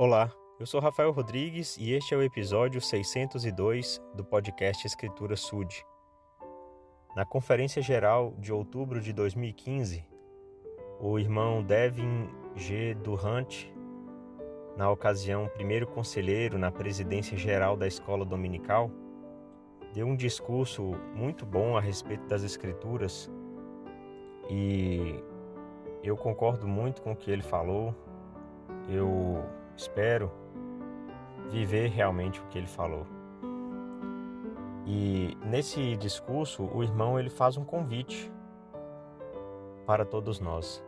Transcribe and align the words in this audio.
Olá, 0.00 0.30
eu 0.60 0.64
sou 0.64 0.80
Rafael 0.80 1.10
Rodrigues 1.10 1.76
e 1.76 1.92
este 1.92 2.14
é 2.14 2.16
o 2.16 2.22
episódio 2.22 2.80
602 2.80 4.00
do 4.14 4.24
podcast 4.24 4.86
Escritura 4.86 5.34
Sud. 5.34 5.84
Na 7.16 7.24
Conferência 7.24 7.82
Geral 7.82 8.32
de 8.38 8.52
outubro 8.52 9.00
de 9.00 9.12
2015, 9.12 10.06
o 11.00 11.18
irmão 11.18 11.64
Devin 11.64 12.30
G. 12.54 12.94
Durant, 12.94 13.66
na 14.76 14.88
ocasião 14.88 15.48
primeiro 15.48 15.84
conselheiro 15.88 16.56
na 16.60 16.70
presidência 16.70 17.36
geral 17.36 17.76
da 17.76 17.88
escola 17.88 18.24
dominical, 18.24 18.92
deu 19.92 20.06
um 20.06 20.14
discurso 20.14 20.92
muito 21.12 21.44
bom 21.44 21.76
a 21.76 21.80
respeito 21.80 22.24
das 22.28 22.44
Escrituras 22.44 23.28
e 24.48 25.20
eu 26.04 26.16
concordo 26.16 26.68
muito 26.68 27.02
com 27.02 27.10
o 27.10 27.16
que 27.16 27.32
ele 27.32 27.42
falou. 27.42 27.92
Eu 28.88 29.44
espero 29.78 30.30
viver 31.50 31.88
realmente 31.88 32.40
o 32.40 32.46
que 32.46 32.58
ele 32.58 32.66
falou. 32.66 33.06
E 34.84 35.36
nesse 35.46 35.96
discurso, 35.96 36.64
o 36.64 36.82
irmão 36.82 37.18
ele 37.18 37.30
faz 37.30 37.56
um 37.56 37.64
convite 37.64 38.30
para 39.86 40.04
todos 40.04 40.40
nós. 40.40 40.84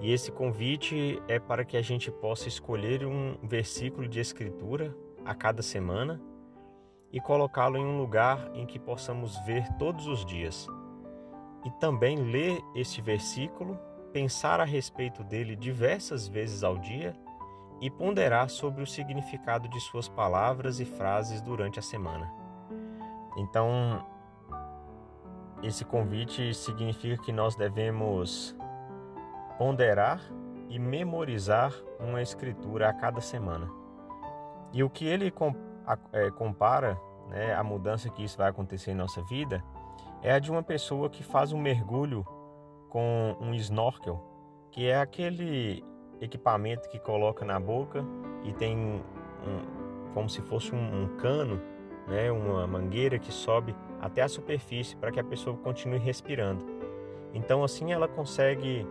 E 0.00 0.12
esse 0.12 0.30
convite 0.30 1.20
é 1.26 1.40
para 1.40 1.64
que 1.64 1.76
a 1.76 1.82
gente 1.82 2.10
possa 2.10 2.46
escolher 2.46 3.04
um 3.06 3.36
versículo 3.42 4.06
de 4.06 4.20
escritura 4.20 4.94
a 5.24 5.34
cada 5.34 5.62
semana 5.62 6.20
e 7.10 7.20
colocá-lo 7.20 7.78
em 7.78 7.84
um 7.84 7.98
lugar 7.98 8.50
em 8.54 8.66
que 8.66 8.78
possamos 8.78 9.38
ver 9.46 9.66
todos 9.78 10.06
os 10.06 10.24
dias. 10.24 10.68
E 11.64 11.70
também 11.80 12.16
ler 12.16 12.60
este 12.74 13.00
versículo, 13.00 13.78
pensar 14.12 14.60
a 14.60 14.64
respeito 14.64 15.24
dele 15.24 15.56
diversas 15.56 16.28
vezes 16.28 16.62
ao 16.62 16.78
dia 16.78 17.16
e 17.80 17.90
ponderar 17.90 18.50
sobre 18.50 18.82
o 18.82 18.86
significado 18.86 19.68
de 19.68 19.80
suas 19.80 20.08
palavras 20.08 20.80
e 20.80 20.84
frases 20.84 21.40
durante 21.40 21.78
a 21.78 21.82
semana. 21.82 22.30
Então, 23.36 24.04
esse 25.62 25.84
convite 25.84 26.54
significa 26.54 27.22
que 27.22 27.32
nós 27.32 27.54
devemos 27.54 28.56
ponderar 29.56 30.20
e 30.68 30.78
memorizar 30.78 31.72
uma 31.98 32.22
escritura 32.22 32.88
a 32.88 32.92
cada 32.92 33.20
semana. 33.20 33.68
E 34.72 34.82
o 34.82 34.90
que 34.90 35.06
ele 35.06 35.32
é, 36.12 36.30
compara, 36.30 37.00
né, 37.28 37.54
a 37.54 37.62
mudança 37.62 38.10
que 38.10 38.22
isso 38.22 38.36
vai 38.36 38.50
acontecer 38.50 38.90
em 38.90 38.94
nossa 38.94 39.22
vida, 39.22 39.62
é 40.22 40.32
a 40.32 40.38
de 40.38 40.50
uma 40.50 40.62
pessoa 40.62 41.08
que 41.08 41.22
faz 41.22 41.52
um 41.52 41.58
mergulho 41.58 42.24
com 42.88 43.36
um 43.40 43.54
snorkel, 43.54 44.22
que 44.70 44.86
é 44.86 45.00
aquele 45.00 45.84
equipamento 46.20 46.88
que 46.88 46.98
coloca 46.98 47.44
na 47.44 47.58
boca 47.58 48.04
e 48.44 48.52
tem 48.52 48.76
um, 48.76 49.00
como 50.14 50.28
se 50.28 50.40
fosse 50.42 50.74
um, 50.74 51.02
um 51.02 51.16
cano, 51.16 51.60
né, 52.06 52.30
uma 52.30 52.66
mangueira 52.66 53.18
que 53.18 53.32
sobe 53.32 53.74
até 54.00 54.22
a 54.22 54.28
superfície 54.28 54.96
para 54.96 55.10
que 55.10 55.20
a 55.20 55.24
pessoa 55.24 55.56
continue 55.56 55.98
respirando. 55.98 56.64
Então 57.34 57.62
assim 57.62 57.92
ela 57.92 58.08
consegue 58.08 58.86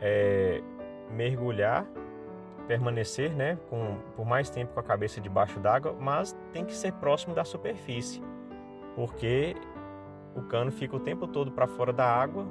é, 0.00 0.62
mergulhar, 1.10 1.86
permanecer, 2.66 3.34
né, 3.34 3.58
com, 3.70 3.96
por 4.14 4.26
mais 4.26 4.50
tempo 4.50 4.74
com 4.74 4.80
a 4.80 4.82
cabeça 4.82 5.20
debaixo 5.20 5.58
d'água, 5.58 5.94
mas 5.98 6.36
tem 6.52 6.64
que 6.64 6.74
ser 6.74 6.92
próximo 6.94 7.34
da 7.34 7.44
superfície, 7.44 8.22
porque 8.94 9.56
o 10.34 10.42
cano 10.42 10.70
fica 10.70 10.94
o 10.94 11.00
tempo 11.00 11.26
todo 11.26 11.50
para 11.50 11.66
fora 11.66 11.92
da 11.92 12.04
água, 12.04 12.46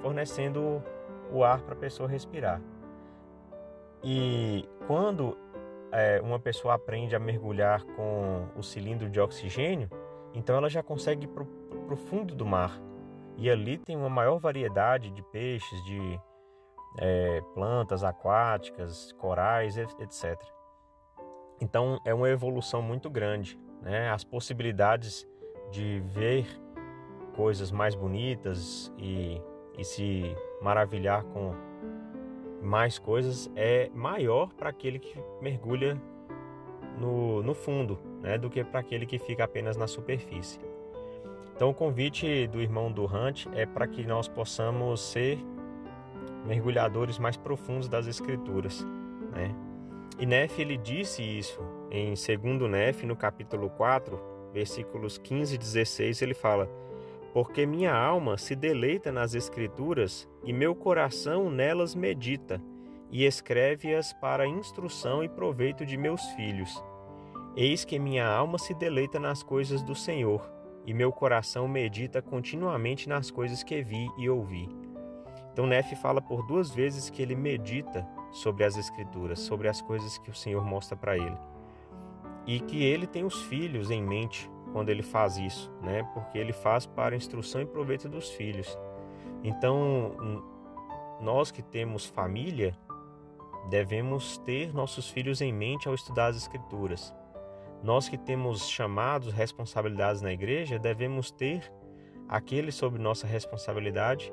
fornecendo 0.00 0.82
o 1.32 1.42
ar 1.42 1.60
para 1.62 1.74
a 1.74 1.76
pessoa 1.76 2.08
respirar. 2.08 2.60
E 4.08 4.64
quando 4.86 5.36
é, 5.90 6.20
uma 6.22 6.38
pessoa 6.38 6.74
aprende 6.74 7.16
a 7.16 7.18
mergulhar 7.18 7.82
com 7.82 8.46
o 8.56 8.62
cilindro 8.62 9.10
de 9.10 9.18
oxigênio, 9.18 9.90
então 10.32 10.54
ela 10.54 10.70
já 10.70 10.80
consegue 10.80 11.24
ir 11.24 11.28
para 11.28 11.42
o 11.42 11.96
fundo 11.96 12.32
do 12.32 12.46
mar. 12.46 12.80
E 13.36 13.50
ali 13.50 13.76
tem 13.76 13.96
uma 13.96 14.08
maior 14.08 14.38
variedade 14.38 15.10
de 15.10 15.24
peixes, 15.24 15.84
de 15.84 16.20
é, 17.00 17.40
plantas 17.52 18.04
aquáticas, 18.04 19.10
corais, 19.18 19.76
etc. 19.76 20.40
Então 21.60 21.98
é 22.04 22.14
uma 22.14 22.28
evolução 22.28 22.80
muito 22.80 23.10
grande. 23.10 23.58
Né? 23.82 24.08
As 24.08 24.22
possibilidades 24.22 25.26
de 25.72 25.98
ver 26.06 26.46
coisas 27.34 27.72
mais 27.72 27.96
bonitas 27.96 28.92
e, 28.96 29.42
e 29.76 29.84
se 29.84 30.22
maravilhar 30.62 31.24
com 31.24 31.65
mais 32.62 32.98
coisas 32.98 33.50
é 33.54 33.90
maior 33.94 34.52
para 34.54 34.70
aquele 34.70 34.98
que 34.98 35.18
mergulha 35.40 36.00
no, 36.98 37.42
no 37.42 37.54
fundo 37.54 37.98
né, 38.20 38.38
do 38.38 38.48
que 38.48 38.62
para 38.64 38.80
aquele 38.80 39.06
que 39.06 39.18
fica 39.18 39.44
apenas 39.44 39.76
na 39.76 39.86
superfície. 39.86 40.58
Então, 41.54 41.70
o 41.70 41.74
convite 41.74 42.46
do 42.48 42.60
irmão 42.60 42.92
Durante 42.92 43.48
é 43.54 43.64
para 43.64 43.86
que 43.86 44.06
nós 44.06 44.28
possamos 44.28 45.00
ser 45.00 45.38
mergulhadores 46.44 47.18
mais 47.18 47.36
profundos 47.36 47.88
das 47.88 48.06
Escrituras. 48.06 48.86
Né? 49.32 49.54
E 50.18 50.26
Nefe 50.26 50.60
ele 50.60 50.76
disse 50.76 51.22
isso 51.22 51.58
em 51.90 52.14
2 52.14 52.70
Nefe, 52.70 53.06
no 53.06 53.16
capítulo 53.16 53.70
4, 53.70 54.20
versículos 54.52 55.18
15 55.18 55.54
e 55.54 55.58
16, 55.58 56.22
ele 56.22 56.34
fala 56.34 56.68
porque 57.36 57.66
minha 57.66 57.94
alma 57.94 58.38
se 58.38 58.56
deleita 58.56 59.12
nas 59.12 59.34
Escrituras 59.34 60.26
e 60.42 60.54
meu 60.54 60.74
coração 60.74 61.50
nelas 61.50 61.94
medita, 61.94 62.58
e 63.10 63.26
escreve-as 63.26 64.10
para 64.14 64.46
instrução 64.46 65.22
e 65.22 65.28
proveito 65.28 65.84
de 65.84 65.98
meus 65.98 66.24
filhos. 66.28 66.82
Eis 67.54 67.84
que 67.84 67.98
minha 67.98 68.26
alma 68.26 68.56
se 68.56 68.72
deleita 68.72 69.20
nas 69.20 69.42
coisas 69.42 69.82
do 69.82 69.94
Senhor, 69.94 70.50
e 70.86 70.94
meu 70.94 71.12
coração 71.12 71.68
medita 71.68 72.22
continuamente 72.22 73.06
nas 73.06 73.30
coisas 73.30 73.62
que 73.62 73.82
vi 73.82 74.08
e 74.16 74.30
ouvi. 74.30 74.66
Então, 75.52 75.66
Nefe 75.66 75.94
fala 75.94 76.22
por 76.22 76.42
duas 76.46 76.70
vezes 76.70 77.10
que 77.10 77.20
ele 77.20 77.36
medita 77.36 78.08
sobre 78.32 78.64
as 78.64 78.78
Escrituras, 78.78 79.40
sobre 79.40 79.68
as 79.68 79.82
coisas 79.82 80.16
que 80.16 80.30
o 80.30 80.34
Senhor 80.34 80.64
mostra 80.64 80.96
para 80.96 81.18
ele. 81.18 81.36
E 82.46 82.60
que 82.60 82.82
ele 82.82 83.06
tem 83.06 83.26
os 83.26 83.42
filhos 83.42 83.90
em 83.90 84.02
mente 84.02 84.50
quando 84.76 84.90
ele 84.90 85.02
faz 85.02 85.38
isso, 85.38 85.72
né? 85.80 86.02
Porque 86.12 86.36
ele 86.36 86.52
faz 86.52 86.84
para 86.84 87.16
instrução 87.16 87.62
e 87.62 87.64
proveito 87.64 88.10
dos 88.10 88.28
filhos. 88.28 88.78
Então, 89.42 90.44
nós 91.18 91.50
que 91.50 91.62
temos 91.62 92.04
família, 92.04 92.76
devemos 93.70 94.36
ter 94.36 94.74
nossos 94.74 95.08
filhos 95.08 95.40
em 95.40 95.50
mente 95.50 95.88
ao 95.88 95.94
estudar 95.94 96.26
as 96.26 96.36
escrituras. 96.36 97.14
Nós 97.82 98.06
que 98.06 98.18
temos 98.18 98.68
chamados, 98.68 99.32
responsabilidades 99.32 100.20
na 100.20 100.30
igreja, 100.30 100.78
devemos 100.78 101.30
ter 101.30 101.72
aquele 102.28 102.70
sob 102.70 102.98
nossa 102.98 103.26
responsabilidade 103.26 104.30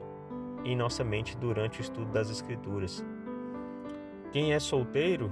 em 0.66 0.76
nossa 0.76 1.06
mente 1.06 1.38
durante 1.38 1.80
o 1.80 1.82
estudo 1.82 2.12
das 2.12 2.30
escrituras. 2.30 3.02
Quem 4.34 4.52
é 4.52 4.60
solteiro, 4.60 5.32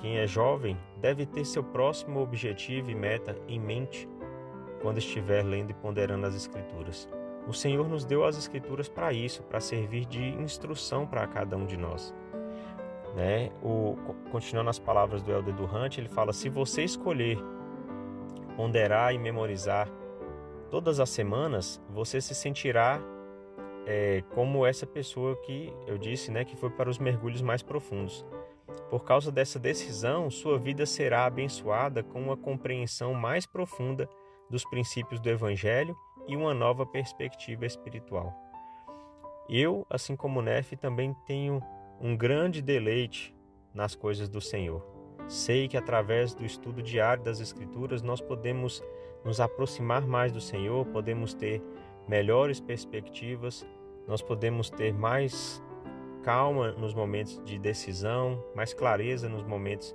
quem 0.00 0.18
é 0.18 0.26
jovem, 0.26 0.76
deve 1.00 1.24
ter 1.24 1.44
seu 1.44 1.62
próximo 1.62 2.20
objetivo 2.20 2.90
e 2.90 2.96
meta 2.96 3.38
em 3.46 3.60
mente 3.60 4.08
quando 4.84 4.98
estiver 4.98 5.42
lendo 5.42 5.70
e 5.70 5.74
ponderando 5.74 6.26
as 6.26 6.34
Escrituras. 6.34 7.08
O 7.48 7.54
Senhor 7.54 7.88
nos 7.88 8.04
deu 8.04 8.22
as 8.22 8.36
Escrituras 8.36 8.86
para 8.86 9.14
isso, 9.14 9.42
para 9.44 9.58
servir 9.58 10.04
de 10.04 10.22
instrução 10.22 11.06
para 11.06 11.26
cada 11.26 11.56
um 11.56 11.64
de 11.64 11.78
nós. 11.78 12.14
Né? 13.16 13.50
O, 13.62 13.96
continuando 14.30 14.68
as 14.68 14.78
palavras 14.78 15.22
do 15.22 15.32
Helder 15.32 15.54
Durante, 15.54 16.02
ele 16.02 16.08
fala: 16.10 16.34
se 16.34 16.50
você 16.50 16.84
escolher 16.84 17.38
ponderar 18.56 19.14
e 19.14 19.18
memorizar 19.18 19.88
todas 20.70 21.00
as 21.00 21.08
semanas, 21.08 21.80
você 21.88 22.20
se 22.20 22.34
sentirá 22.34 23.00
é, 23.86 24.22
como 24.34 24.66
essa 24.66 24.86
pessoa 24.86 25.34
que 25.46 25.72
eu 25.86 25.96
disse, 25.96 26.30
né, 26.30 26.44
que 26.44 26.56
foi 26.56 26.68
para 26.68 26.90
os 26.90 26.98
mergulhos 26.98 27.40
mais 27.40 27.62
profundos. 27.62 28.22
Por 28.90 29.02
causa 29.02 29.32
dessa 29.32 29.58
decisão, 29.58 30.30
sua 30.30 30.58
vida 30.58 30.84
será 30.84 31.24
abençoada 31.24 32.02
com 32.02 32.20
uma 32.20 32.36
compreensão 32.36 33.14
mais 33.14 33.46
profunda 33.46 34.08
dos 34.50 34.64
princípios 34.64 35.20
do 35.20 35.28
Evangelho 35.28 35.96
e 36.26 36.36
uma 36.36 36.54
nova 36.54 36.86
perspectiva 36.86 37.66
espiritual. 37.66 38.32
Eu, 39.48 39.86
assim 39.90 40.16
como 40.16 40.40
Nefe, 40.40 40.76
também 40.76 41.14
tenho 41.26 41.62
um 42.00 42.16
grande 42.16 42.62
deleite 42.62 43.34
nas 43.72 43.94
coisas 43.94 44.28
do 44.28 44.40
Senhor. 44.40 44.82
Sei 45.28 45.68
que 45.68 45.76
através 45.76 46.34
do 46.34 46.44
estudo 46.44 46.82
diário 46.82 47.22
das 47.22 47.40
Escrituras 47.40 48.02
nós 48.02 48.20
podemos 48.20 48.82
nos 49.24 49.40
aproximar 49.40 50.06
mais 50.06 50.32
do 50.32 50.40
Senhor, 50.40 50.84
podemos 50.86 51.34
ter 51.34 51.62
melhores 52.06 52.60
perspectivas, 52.60 53.66
nós 54.06 54.20
podemos 54.20 54.68
ter 54.68 54.92
mais 54.92 55.62
calma 56.22 56.72
nos 56.72 56.94
momentos 56.94 57.40
de 57.44 57.58
decisão, 57.58 58.42
mais 58.54 58.74
clareza 58.74 59.28
nos 59.28 59.42
momentos 59.42 59.94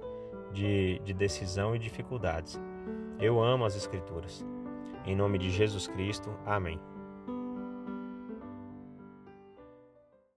de, 0.52 1.00
de 1.00 1.13
decisão 1.13 1.75
e 1.75 1.80
dificuldades. 1.80 2.60
Eu 3.21 3.44
amo 3.44 3.66
as 3.66 3.75
Escrituras. 3.75 4.45
Em 5.06 5.13
nome 5.13 5.38
de 5.38 5.50
Jesus 5.50 5.88
Cristo, 5.88 6.33
amém. 6.45 6.80